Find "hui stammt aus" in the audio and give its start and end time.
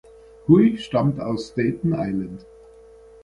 0.47-1.49